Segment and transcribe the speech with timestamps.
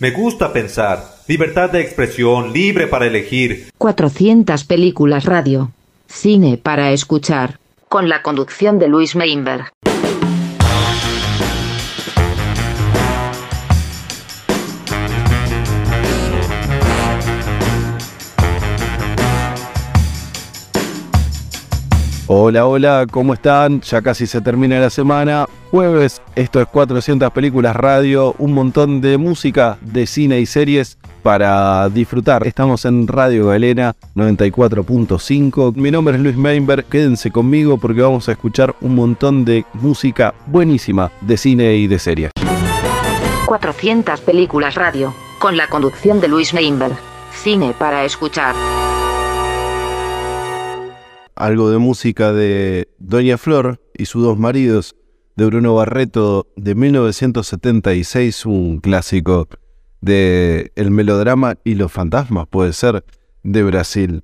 [0.00, 1.04] Me gusta pensar.
[1.28, 3.70] Libertad de expresión, libre para elegir.
[3.78, 5.70] 400 películas radio.
[6.08, 7.60] Cine para escuchar.
[7.88, 9.72] Con la conducción de Luis Meinberg.
[22.36, 23.80] Hola, hola, ¿cómo están?
[23.82, 25.46] Ya casi se termina la semana.
[25.70, 31.88] Jueves, esto es 400 películas radio, un montón de música, de cine y series para
[31.90, 32.44] disfrutar.
[32.44, 35.76] Estamos en Radio Galena 94.5.
[35.76, 36.84] Mi nombre es Luis Meinberg.
[36.86, 42.00] Quédense conmigo porque vamos a escuchar un montón de música buenísima de cine y de
[42.00, 42.32] series.
[43.46, 45.14] 400 películas radio.
[45.38, 46.96] Con la conducción de Luis Meinberg.
[47.32, 48.56] Cine para escuchar
[51.36, 54.96] algo de música de Doña Flor y sus dos maridos
[55.36, 59.48] de Bruno Barreto de 1976, un clásico
[60.00, 63.04] de el melodrama y los fantasmas, puede ser,
[63.42, 64.22] de Brasil.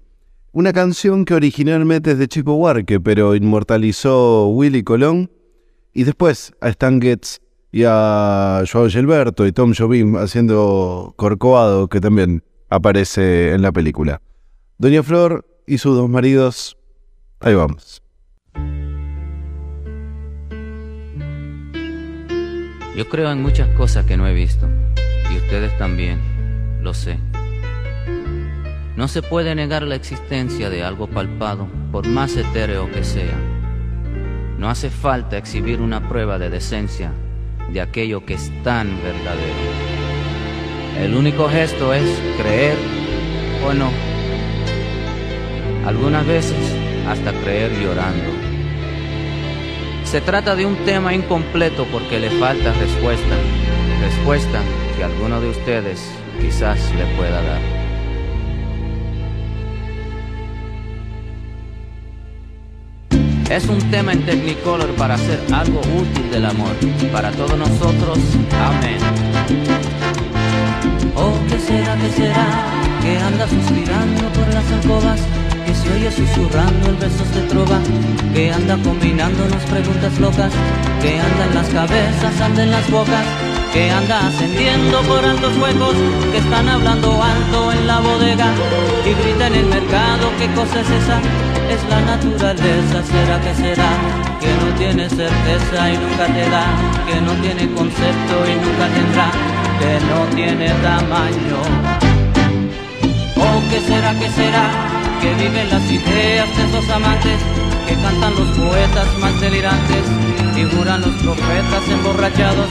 [0.52, 5.30] Una canción que originalmente es de Chico Huarque, pero inmortalizó Willy Colón
[5.92, 7.38] y después a Stan Getz
[7.72, 14.20] y a Joao Gilberto y Tom Jobim haciendo Corcovado, que también aparece en la película.
[14.78, 16.76] Doña Flor y sus dos maridos
[17.42, 18.02] Ahí vamos.
[22.94, 24.68] Yo creo en muchas cosas que no he visto,
[25.32, 26.20] y ustedes también,
[26.82, 27.18] lo sé.
[28.94, 33.38] No se puede negar la existencia de algo palpado, por más etéreo que sea.
[34.58, 37.10] No hace falta exhibir una prueba de decencia
[37.72, 39.54] de aquello que es tan verdadero.
[40.98, 42.04] El único gesto es
[42.36, 42.76] creer
[43.66, 43.90] o no.
[45.86, 46.79] Algunas veces
[47.10, 48.30] hasta creer llorando.
[50.04, 53.36] Se trata de un tema incompleto porque le falta respuesta,
[54.00, 54.60] respuesta
[54.96, 56.00] que alguno de ustedes
[56.40, 57.60] quizás le pueda dar.
[63.50, 66.70] Es un tema en Technicolor para hacer algo útil del amor,
[67.12, 68.18] para todos nosotros.
[68.52, 68.98] Amén.
[71.16, 72.46] Oh, ¿qué será, qué será?
[73.02, 75.39] Que anda suspirando por las alcobas
[75.90, 77.78] que oye susurrando el besos de trova,
[78.34, 80.52] que anda combinándonos preguntas locas,
[81.02, 83.24] que anda en las cabezas, anda en las bocas,
[83.72, 85.94] que anda ascendiendo por altos huecos,
[86.30, 88.46] que están hablando alto en la bodega
[89.04, 91.18] y grita en el mercado, ¿qué cosa es esa?
[91.70, 93.90] Es la naturaleza, será que será,
[94.40, 96.66] que no tiene certeza y nunca te da,
[97.06, 99.30] que no tiene concepto y nunca tendrá,
[99.80, 101.60] que no tiene tamaño.
[103.36, 104.89] ¿O qué será, qué será?
[105.20, 107.40] Que viven las ideas de esos amantes,
[107.86, 110.04] que cantan los poetas más delirantes,
[110.54, 112.68] figuran los profetas emborrachados,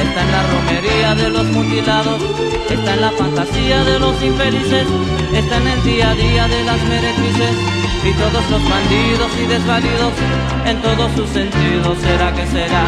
[0.00, 2.22] está en la romería de los mutilados,
[2.70, 4.86] está en la fantasía de los infelices,
[5.34, 7.56] está en el día a día de las meretrices,
[8.02, 10.12] y todos los bandidos y desvalidos,
[10.64, 12.84] en todos sus sentidos, será que será,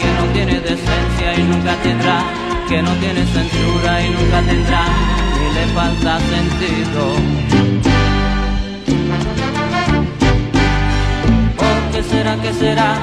[0.00, 2.24] que no tiene decencia y nunca tendrá,
[2.68, 4.84] que no tiene censura y nunca tendrá,
[5.38, 7.95] y le falta sentido.
[12.42, 12.98] ¿Qué será?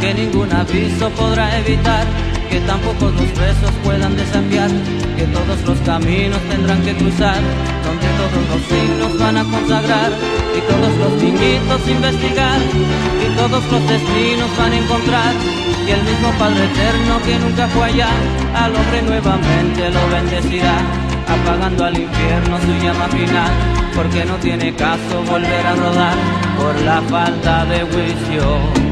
[0.00, 2.06] Que ningún aviso podrá evitar
[2.50, 4.70] que tampoco los besos puedan desafiar,
[5.16, 7.40] que todos los caminos tendrán que cruzar,
[7.84, 10.12] donde todos los signos van a consagrar,
[10.56, 12.60] y todos los niñitos investigar,
[13.24, 15.34] y todos los destinos van a encontrar,
[15.86, 18.08] y el mismo Padre Eterno que nunca fue allá,
[18.54, 23.52] al hombre nuevamente lo bendecirá, apagando al infierno su llama final,
[23.94, 26.16] porque no tiene caso volver a rodar
[26.56, 28.85] por la falta de juicio.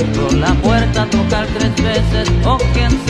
[0.00, 3.09] Por la puerta tocar tres veces o oh, quién sabe.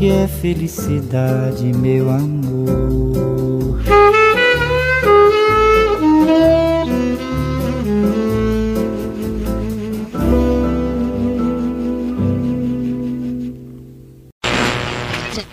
[0.00, 3.78] que é felicidade, meu amor.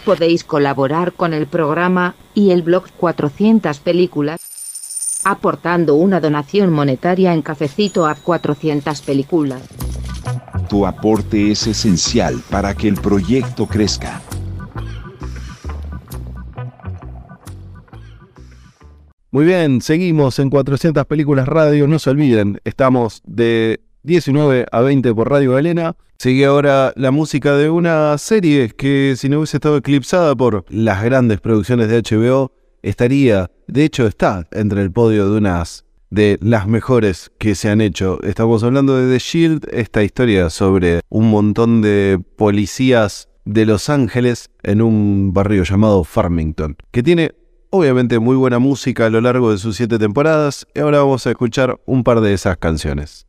[0.06, 4.40] Podéis colaborar con el programa y el blog 400 películas
[5.26, 9.62] aportando una donación monetaria en cafecito a 400 películas.
[10.70, 14.22] Tu aporte es esencial para que el proyecto crezca.
[19.38, 21.88] Muy bien, seguimos en 400 películas radio.
[21.88, 25.96] No se olviden, estamos de 19 a 20 por Radio Galena.
[26.18, 31.04] Sigue ahora la música de una serie que si no hubiese estado eclipsada por las
[31.04, 32.52] grandes producciones de HBO,
[32.82, 37.80] estaría, de hecho está entre el podio de unas de las mejores que se han
[37.80, 38.20] hecho.
[38.24, 44.50] Estamos hablando de The Shield, esta historia sobre un montón de policías de Los Ángeles
[44.64, 47.36] en un barrio llamado Farmington, que tiene
[47.70, 51.32] obviamente muy buena música a lo largo de sus siete temporadas y ahora vamos a
[51.32, 53.27] escuchar un par de esas canciones.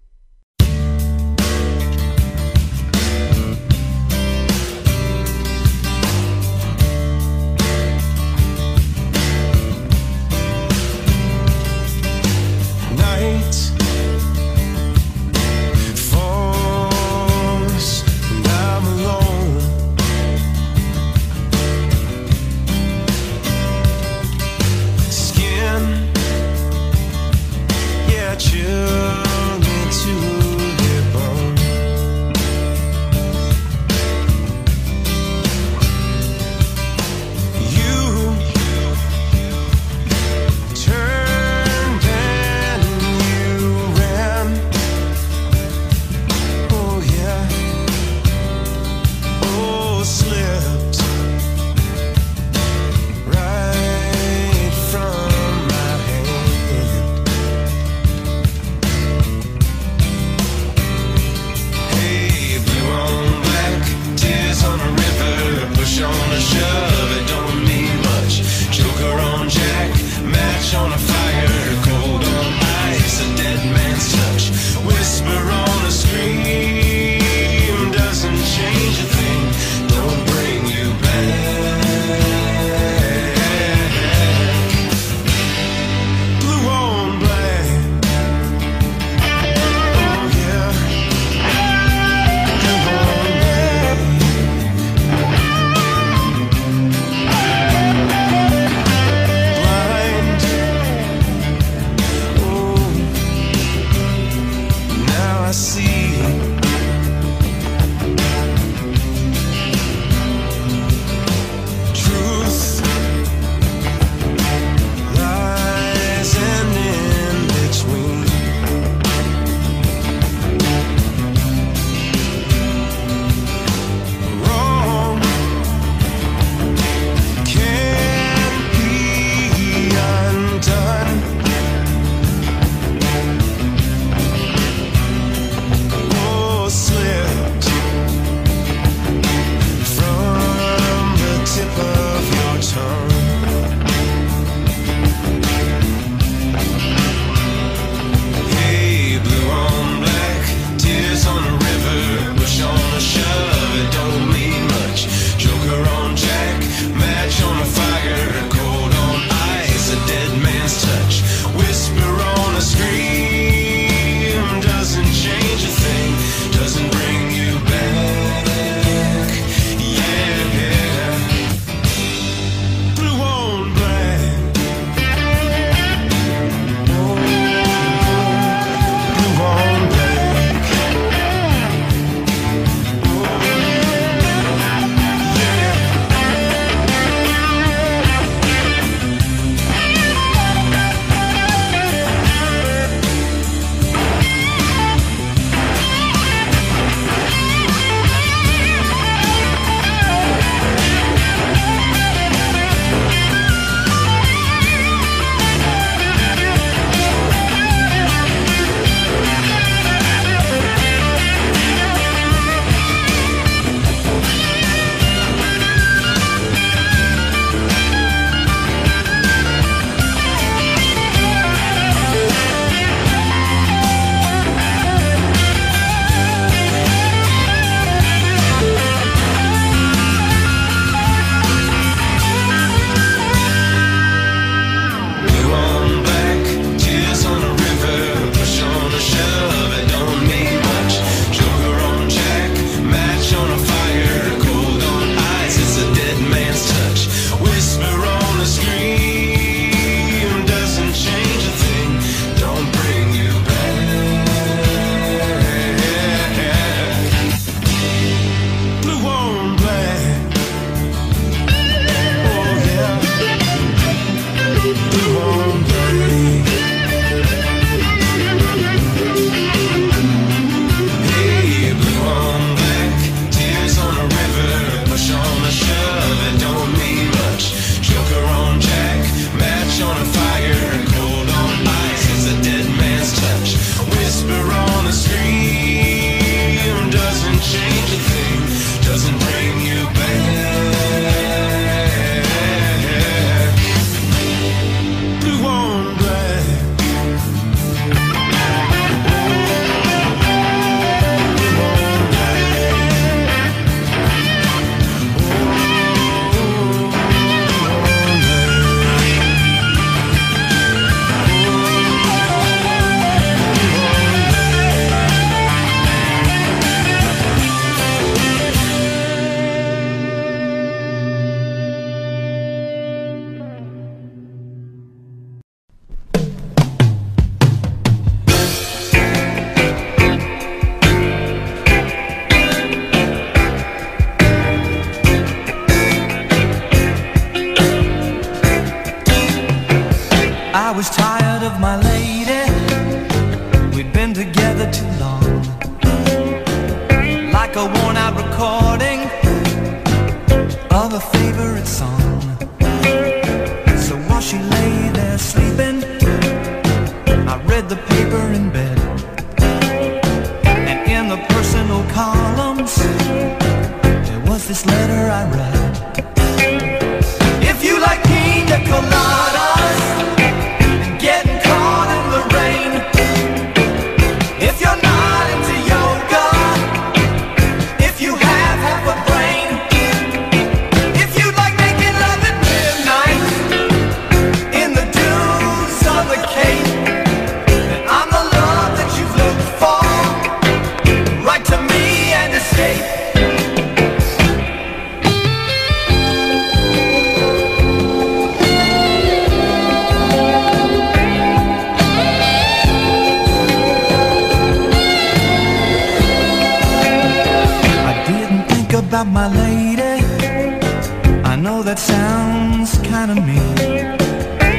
[412.66, 413.55] sounds kind of mean,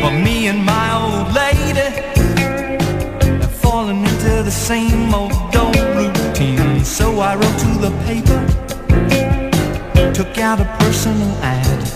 [0.01, 1.89] but me and my old lady
[3.41, 6.85] have fallen into the same old dull routine.
[6.85, 8.39] So I wrote to the paper,
[10.13, 11.88] took out a personal ad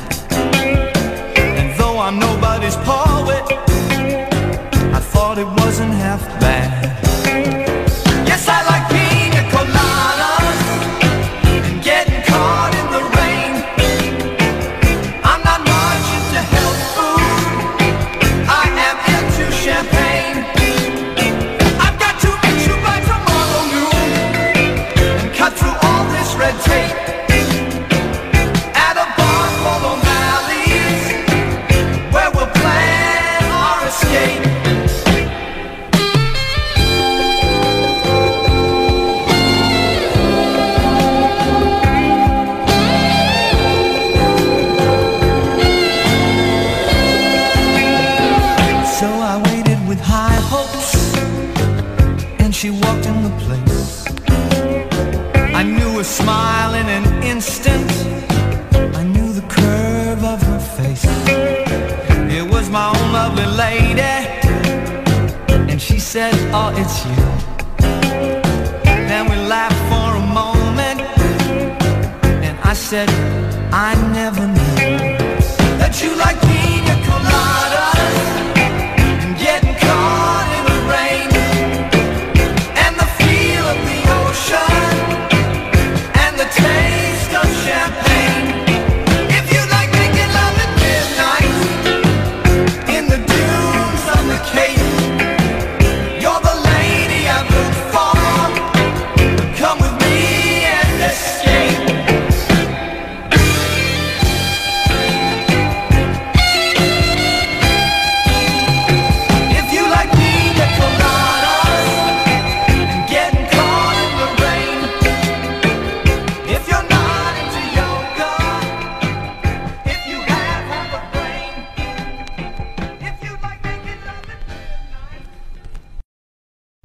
[66.83, 67.22] 一起。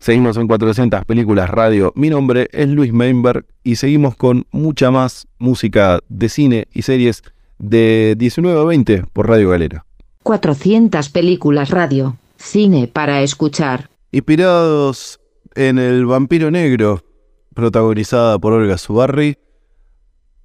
[0.09, 1.93] Seguimos en 400 películas radio.
[1.95, 7.23] Mi nombre es Luis Meinberg y seguimos con mucha más música de cine y series
[7.59, 9.85] de 19 a 20 por Radio Galera.
[10.23, 13.91] 400 películas radio, cine para escuchar.
[14.11, 15.21] Inspirados
[15.55, 17.05] en El vampiro negro,
[17.53, 19.37] protagonizada por Olga Zubarri,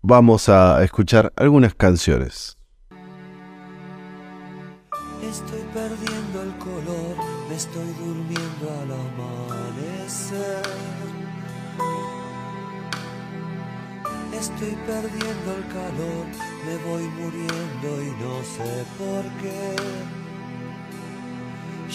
[0.02, 2.58] vamos a escuchar algunas canciones.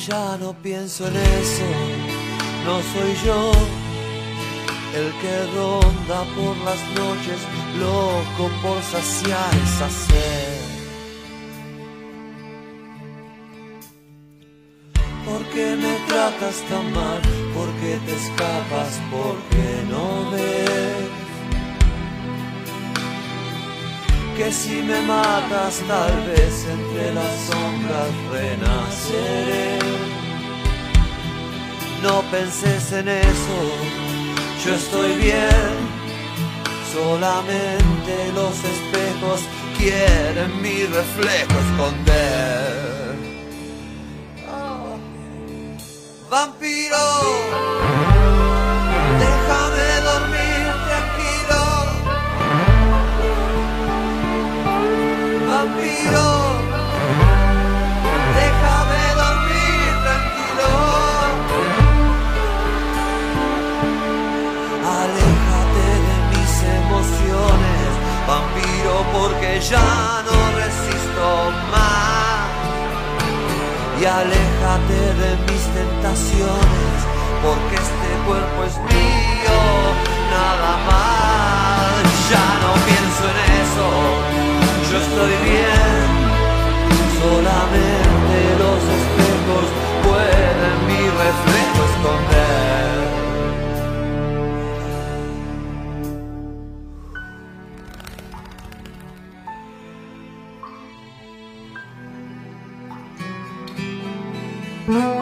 [0.08, 1.68] ya no pienso en eso,
[2.64, 3.52] no soy yo
[4.96, 7.40] el que ronda por las noches,
[7.78, 10.68] loco por saciar esa sed.
[15.26, 17.20] ¿Por qué me tratas tan mal?
[17.54, 19.00] ¿Por qué te escapas?
[19.10, 21.17] ¿Por qué no ves?
[24.38, 29.78] que si me matas tal vez entre las sombras renaceré.
[32.04, 33.58] No penses en eso,
[34.64, 35.72] yo estoy bien,
[36.92, 39.40] solamente los espejos
[39.76, 43.16] quieren mi reflejo esconder.
[44.48, 44.98] Oh.
[46.30, 47.77] Vampiro.
[69.12, 71.26] porque ya no resisto
[71.72, 72.48] más.
[74.00, 76.96] Y aléjate de mis tentaciones,
[77.42, 79.58] porque este cuerpo es mío,
[80.30, 81.98] nada más.
[82.30, 83.88] Ya no pienso en eso,
[84.90, 86.08] yo estoy bien,
[87.20, 89.66] solamente los espejos
[90.04, 92.37] pueden mi reflejo esconder.
[104.88, 105.17] Mm-hmm.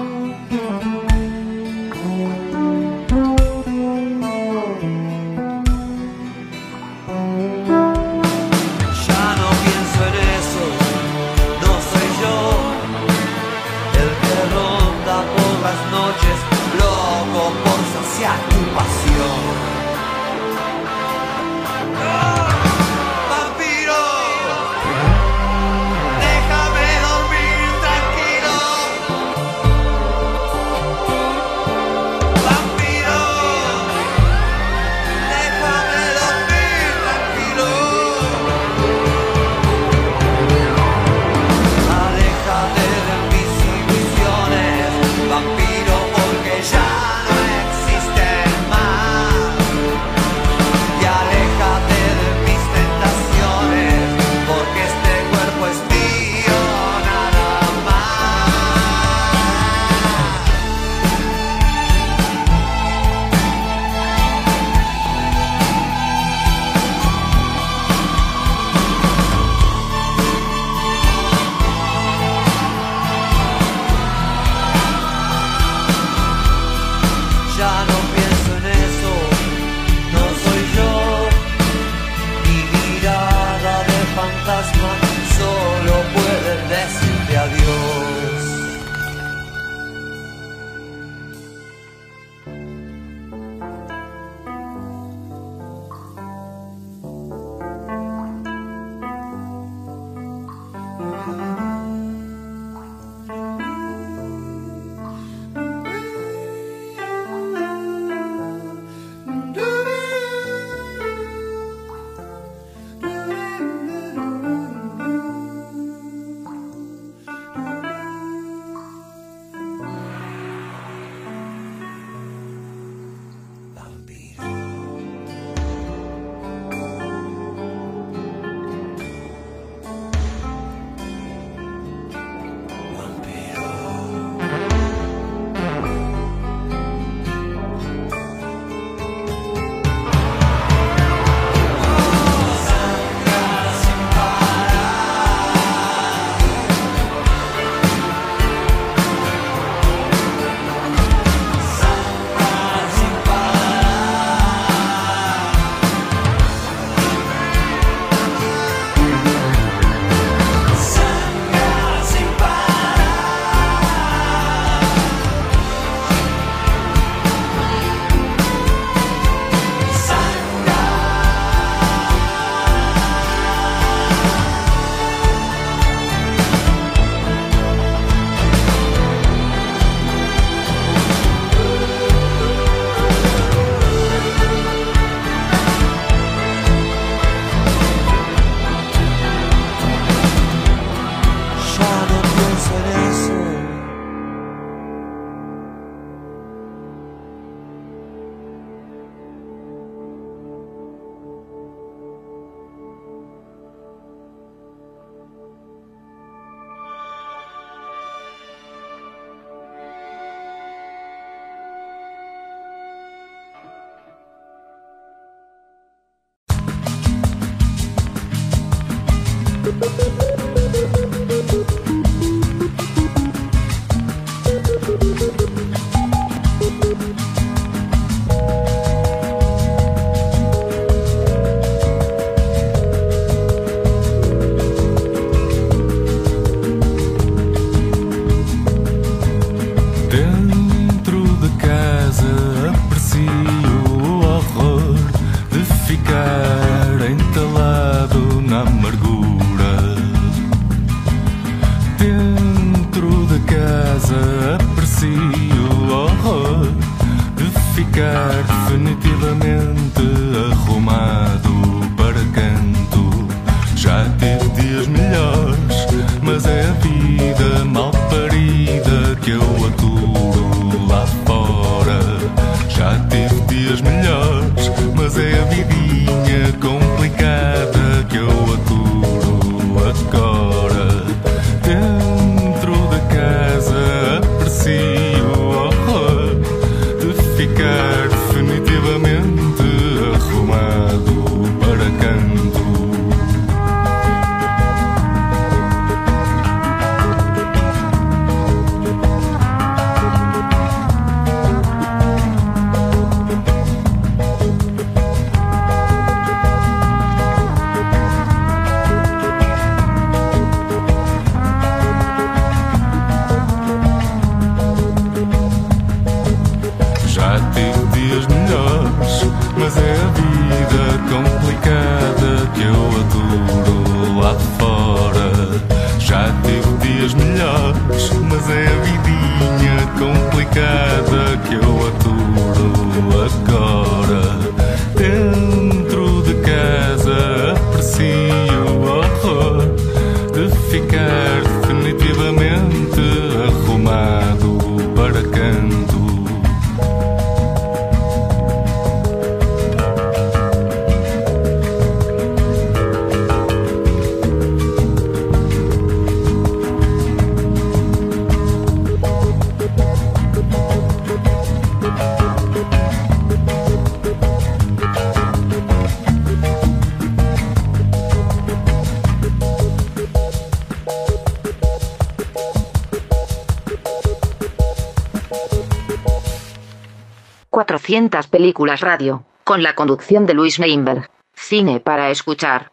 [377.97, 381.09] 300 películas radio, con la conducción de Luis Neinberg.
[381.33, 382.71] Cine para escuchar.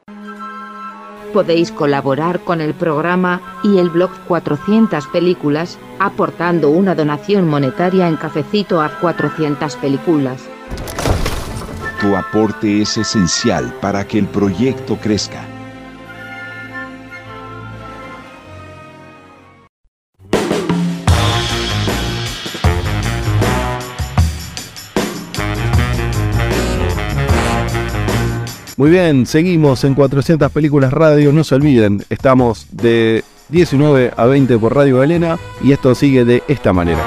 [1.32, 8.18] Podéis colaborar con el programa y el blog 400 películas, aportando una donación monetaria en
[8.18, 10.44] cafecito a 400 películas.
[12.02, 15.53] Tu aporte es esencial para que el proyecto crezca.
[28.84, 31.32] Muy bien, seguimos en 400 películas radio.
[31.32, 36.44] No se olviden, estamos de 19 a 20 por Radio Galena y esto sigue de
[36.50, 37.02] esta manera.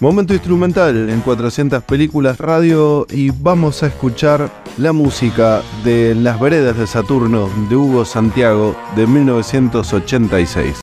[0.00, 6.76] Momento instrumental en 400 películas radio y vamos a escuchar la música de Las Veredas
[6.76, 10.81] de Saturno de Hugo Santiago de 1986.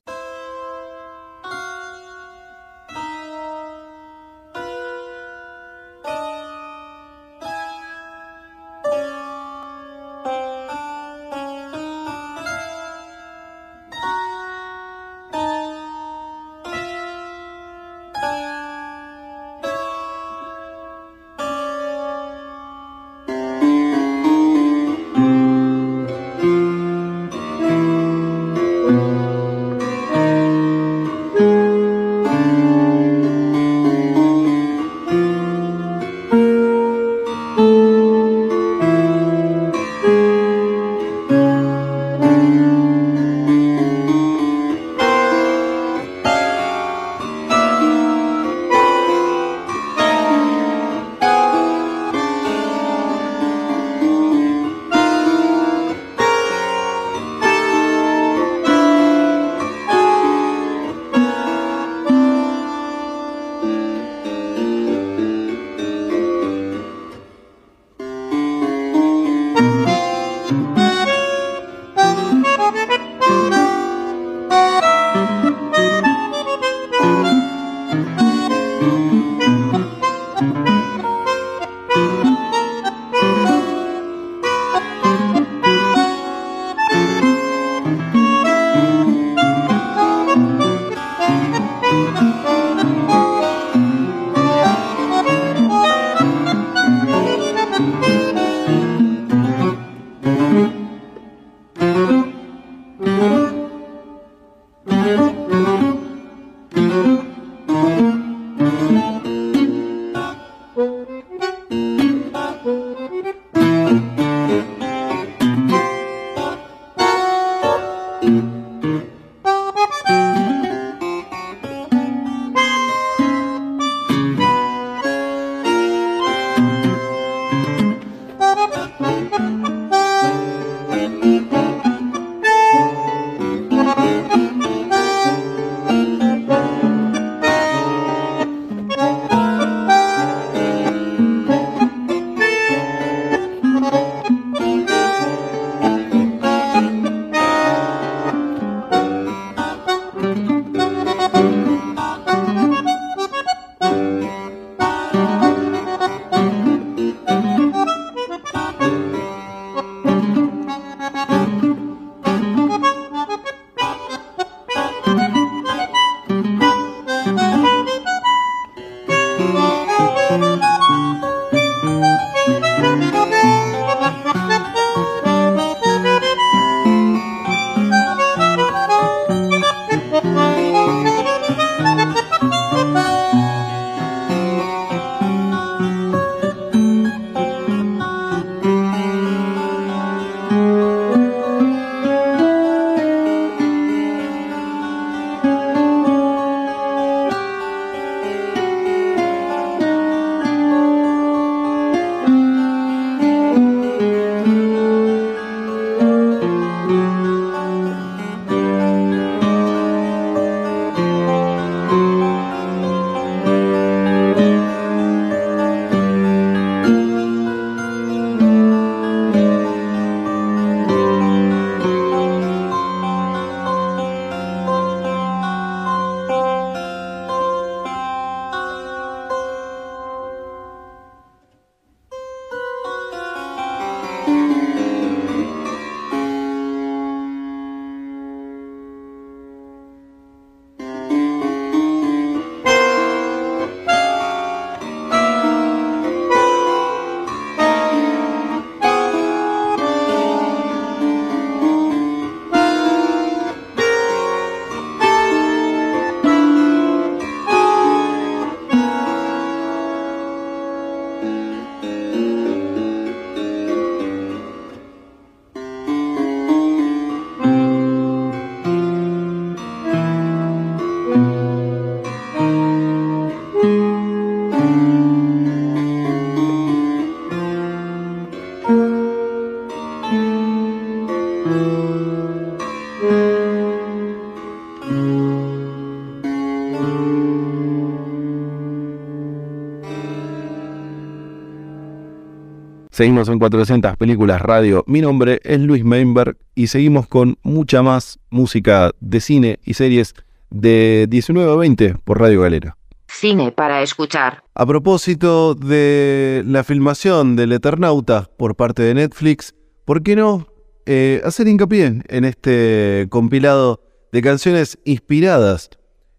[292.99, 294.83] Seguimos en 400 Películas Radio.
[294.85, 300.13] Mi nombre es Luis Meinberg y seguimos con mucha más música de cine y series
[300.49, 302.75] de 19 a 20 por Radio Galera.
[303.07, 304.43] Cine para escuchar.
[304.53, 310.47] A propósito de la filmación del Eternauta por parte de Netflix, ¿por qué no
[310.85, 313.81] eh, hacer hincapié en este compilado
[314.11, 315.69] de canciones inspiradas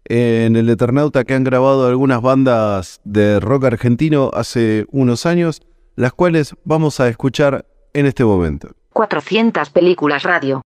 [0.05, 5.61] en el Eternauta que han grabado algunas bandas de rock argentino hace unos años?
[5.95, 8.69] Las cuales vamos a escuchar en este momento.
[8.93, 10.61] 400 películas radio.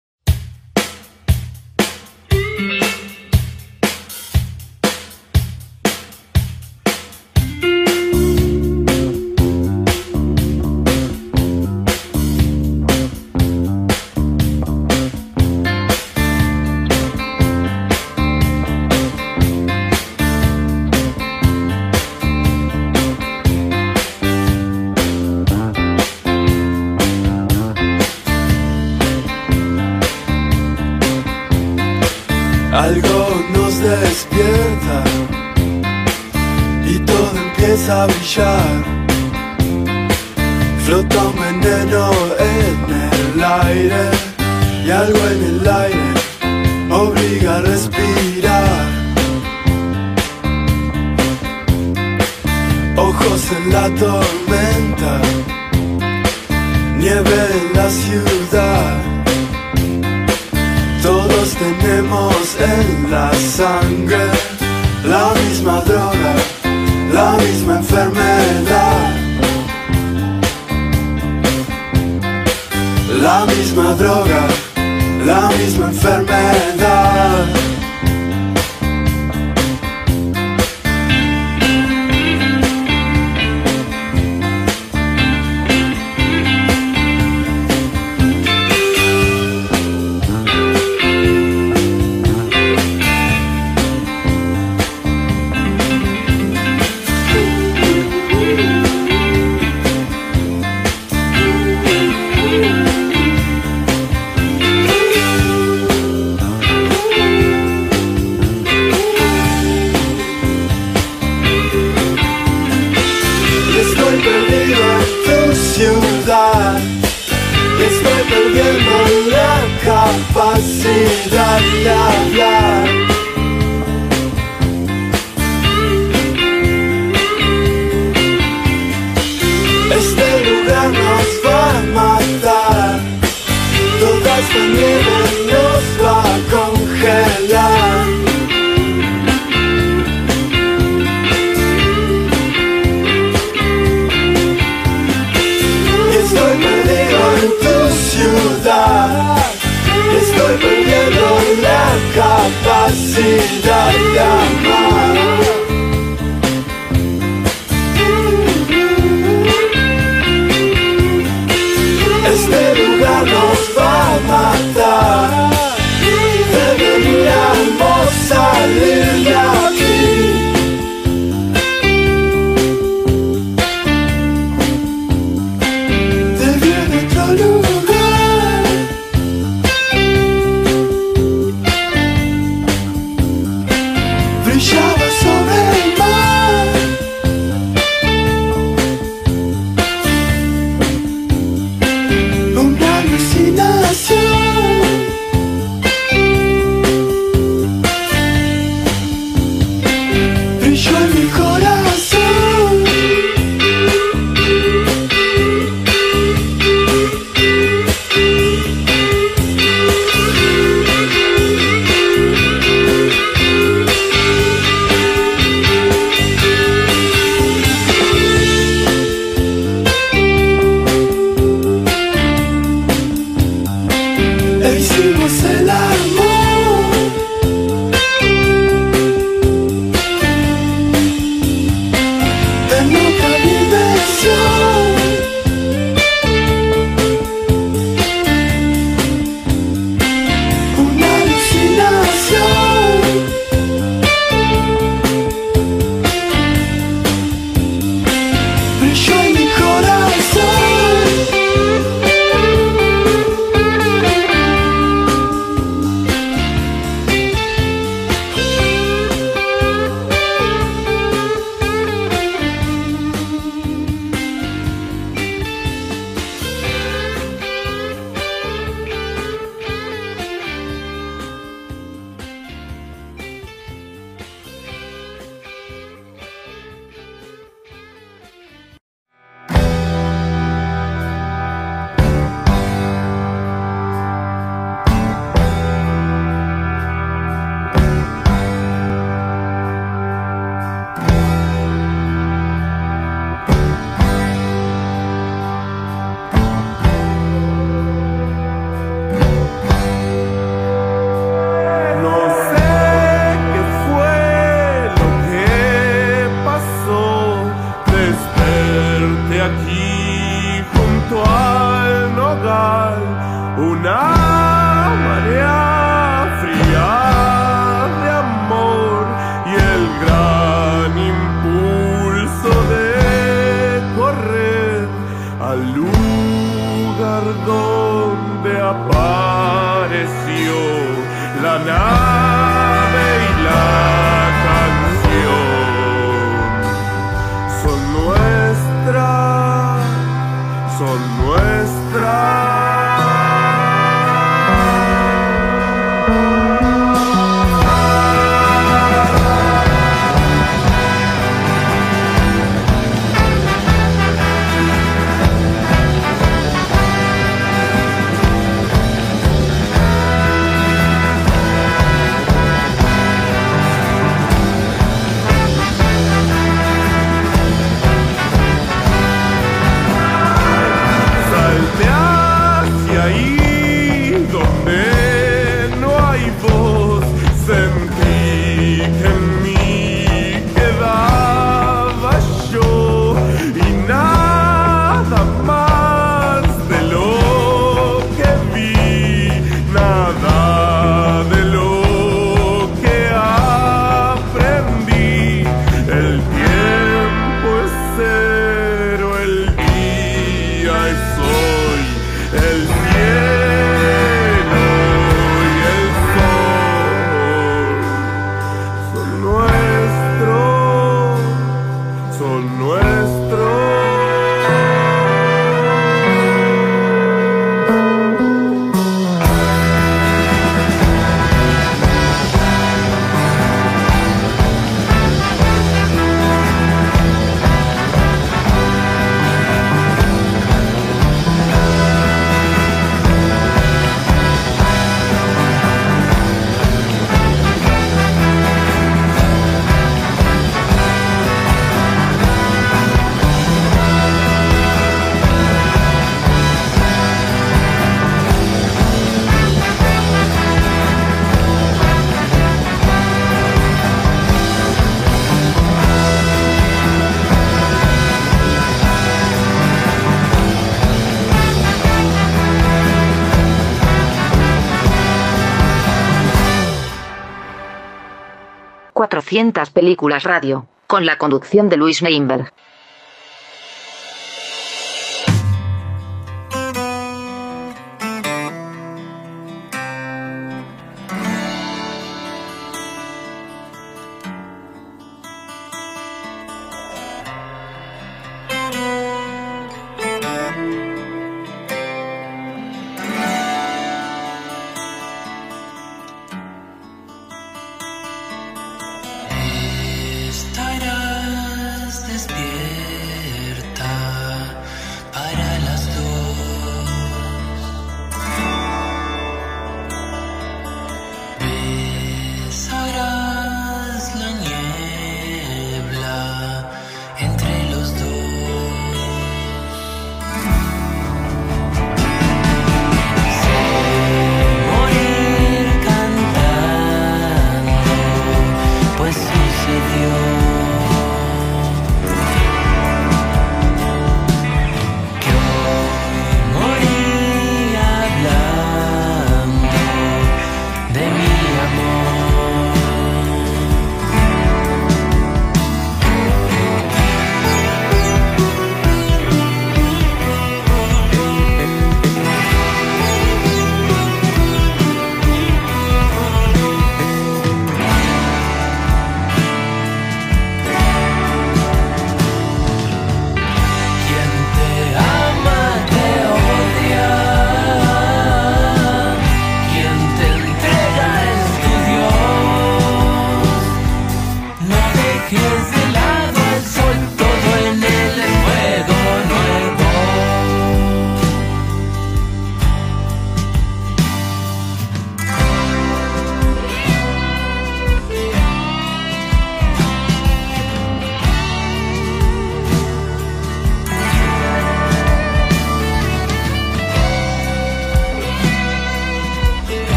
[469.69, 472.53] películas radio, con la conducción de Luis Neinberg.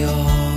[0.00, 0.49] 有。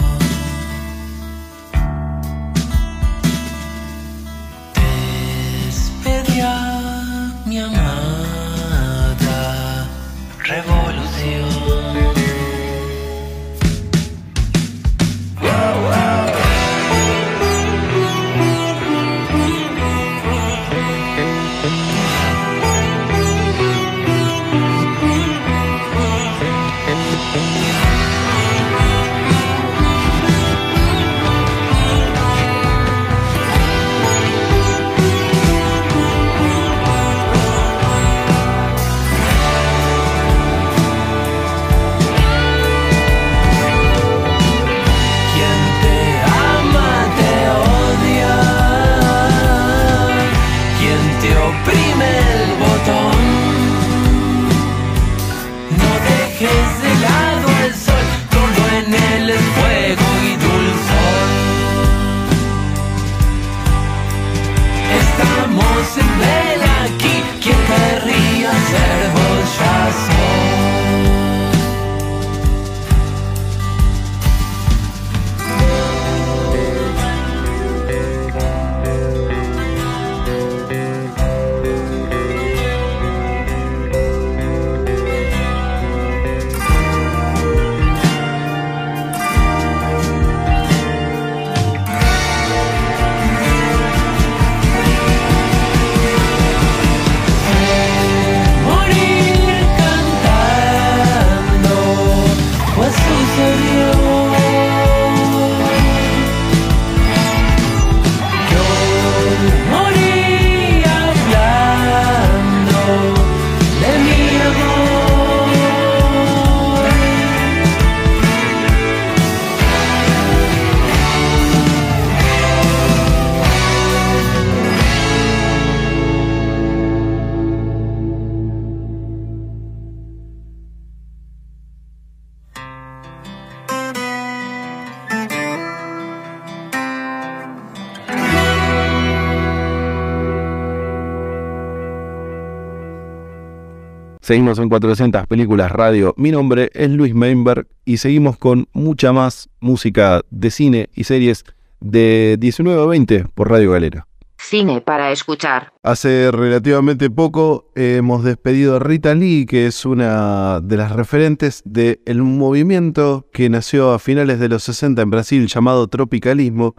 [144.34, 146.16] Seguimos en 400 Películas Radio.
[146.18, 151.44] Mi nombre es Luis Meinberg y seguimos con mucha más música de cine y series
[151.80, 154.08] de 19 a 20 por Radio Galera.
[154.40, 155.72] Cine para escuchar.
[155.84, 162.24] Hace relativamente poco hemos despedido a Rita Lee, que es una de las referentes del
[162.24, 166.74] movimiento que nació a finales de los 60 en Brasil llamado Tropicalismo.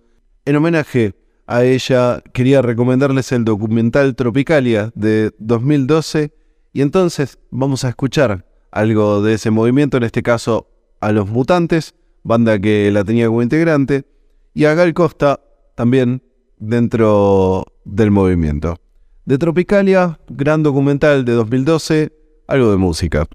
[0.45, 1.15] En homenaje
[1.47, 6.33] a ella, quería recomendarles el documental Tropicalia de 2012
[6.75, 10.69] y entonces vamos a escuchar algo de ese movimiento, en este caso
[11.01, 11.95] a Los Mutantes,
[12.25, 14.05] banda que la tenía como integrante,
[14.53, 15.41] y a Gal Costa
[15.77, 16.23] también
[16.59, 18.77] dentro del movimiento.
[19.25, 22.13] De Tropicalia, gran documental de 2012,
[22.49, 23.29] algo de música.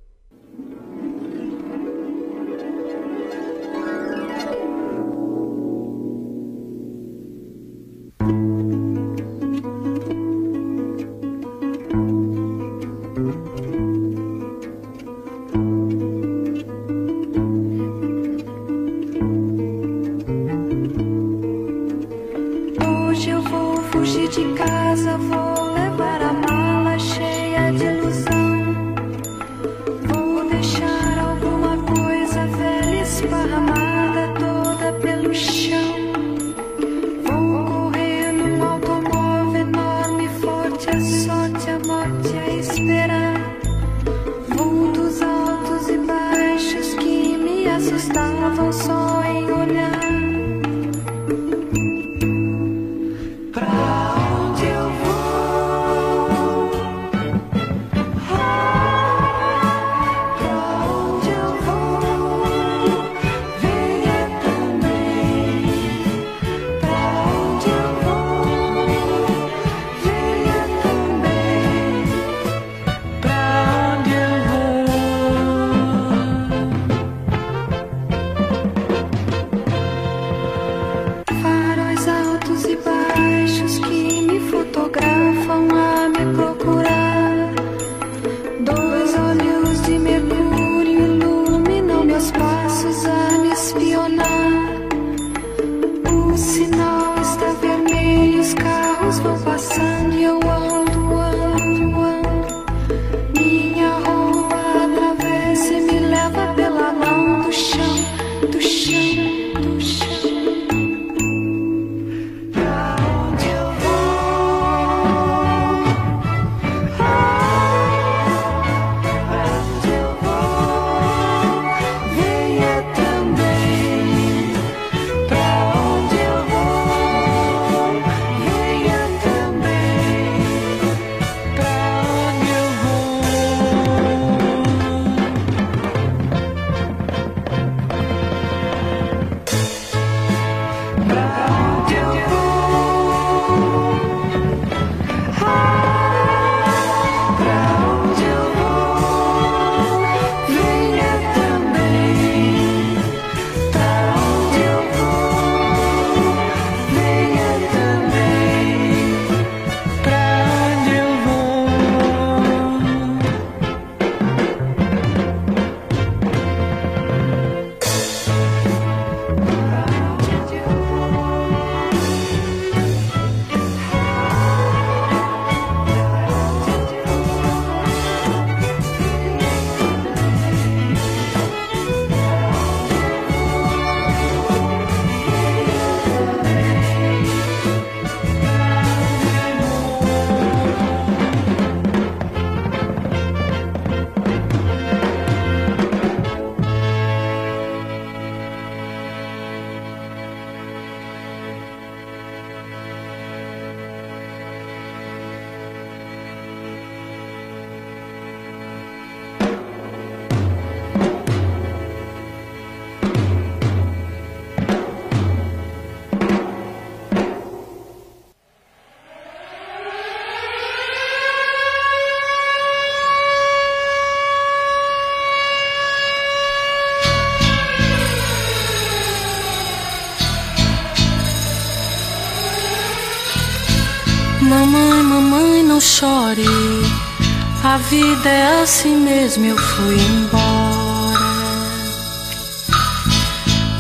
[237.90, 241.20] Vida é assim mesmo, eu fui embora.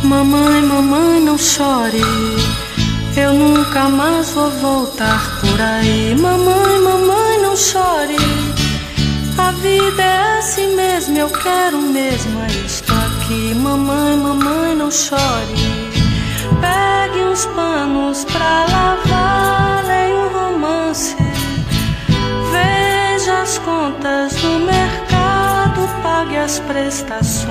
[0.03, 2.01] Mamãe, mamãe, não chore.
[3.15, 6.15] Eu nunca mais vou voltar por aí.
[6.15, 8.17] Mamãe, mamãe, não chore.
[9.37, 13.53] A vida é assim mesmo, eu quero mesmo isto aqui.
[13.53, 15.53] Mamãe, mamãe, não chore.
[16.59, 18.98] Pegue uns panos pra lavar,
[23.49, 27.49] as contas do mercado, pague as prestações.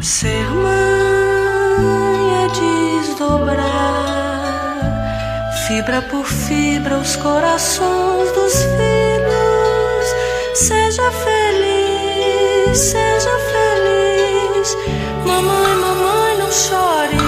[0.00, 1.84] Ser mãe
[2.42, 2.48] é
[3.02, 3.66] desdobrar,
[5.66, 10.06] fibra por fibra, os corações dos filhos.
[10.54, 14.74] Seja feliz, seja feliz.
[15.26, 17.18] Mamãe, mamãe, não chore.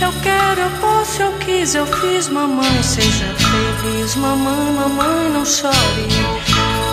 [0.00, 0.70] Eu quero, eu
[1.14, 2.28] posso, eu quis, eu fiz.
[2.28, 4.16] Mamãe, seja feliz.
[4.16, 6.08] Mamãe, mamãe, não chore.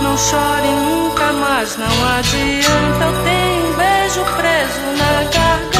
[0.01, 3.05] Não chore nunca mais, não adianta.
[3.05, 5.70] Eu tenho um beijo preso na garganta.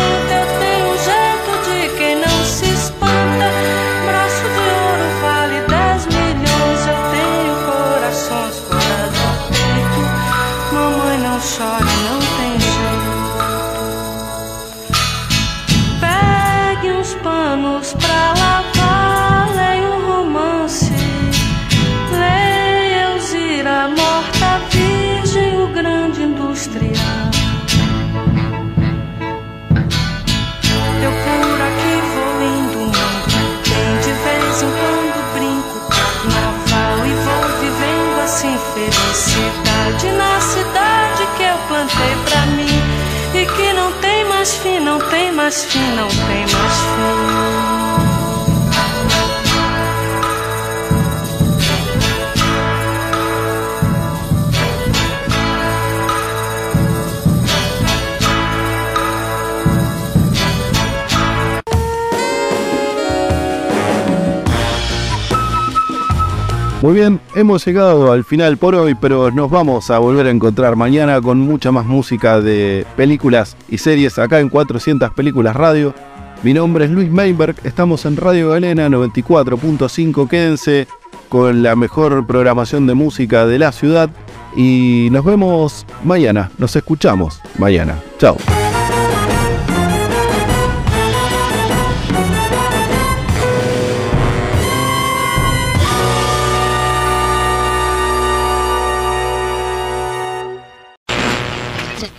[45.52, 47.51] must feel no pain, must feel.
[66.82, 70.76] Muy bien, hemos llegado al final por hoy, pero nos vamos a volver a encontrar
[70.76, 75.94] mañana con mucha más música de películas y series acá en 400 Películas Radio.
[76.42, 80.88] Mi nombre es Luis Meinberg, estamos en Radio Galena 94.5, quédense
[81.30, 84.10] con la mejor programación de música de la ciudad
[84.58, 88.00] y nos vemos mañana, nos escuchamos mañana.
[88.18, 88.38] Chao.